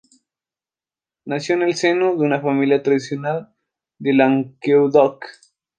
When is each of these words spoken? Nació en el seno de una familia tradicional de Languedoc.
Nació 1.25 1.53
en 1.53 1.61
el 1.61 1.75
seno 1.75 2.15
de 2.15 2.25
una 2.25 2.41
familia 2.41 2.81
tradicional 2.81 3.53
de 3.99 4.13
Languedoc. 4.13 5.25